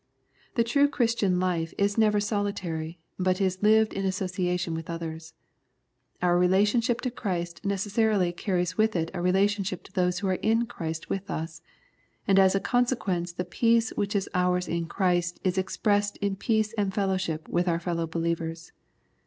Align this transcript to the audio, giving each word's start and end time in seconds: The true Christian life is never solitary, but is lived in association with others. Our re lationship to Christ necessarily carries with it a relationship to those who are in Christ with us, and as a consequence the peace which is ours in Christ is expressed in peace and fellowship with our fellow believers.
The 0.55 0.63
true 0.63 0.87
Christian 0.87 1.39
life 1.39 1.75
is 1.77 1.95
never 1.95 2.19
solitary, 2.19 2.97
but 3.19 3.39
is 3.39 3.61
lived 3.61 3.93
in 3.93 4.03
association 4.03 4.73
with 4.73 4.89
others. 4.89 5.35
Our 6.23 6.39
re 6.39 6.47
lationship 6.47 7.01
to 7.01 7.11
Christ 7.11 7.63
necessarily 7.63 8.31
carries 8.33 8.79
with 8.79 8.95
it 8.95 9.11
a 9.13 9.21
relationship 9.21 9.83
to 9.83 9.91
those 9.91 10.17
who 10.17 10.27
are 10.29 10.39
in 10.41 10.65
Christ 10.65 11.07
with 11.11 11.29
us, 11.29 11.61
and 12.27 12.39
as 12.39 12.55
a 12.55 12.59
consequence 12.59 13.31
the 13.31 13.45
peace 13.45 13.91
which 13.91 14.15
is 14.15 14.27
ours 14.33 14.67
in 14.67 14.87
Christ 14.87 15.39
is 15.43 15.59
expressed 15.59 16.17
in 16.17 16.35
peace 16.35 16.73
and 16.79 16.91
fellowship 16.91 17.47
with 17.47 17.67
our 17.67 17.79
fellow 17.79 18.07
believers. 18.07 18.71